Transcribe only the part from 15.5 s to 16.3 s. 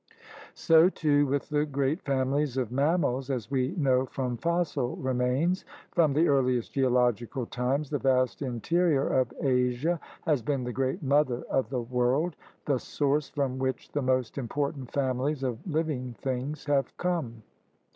living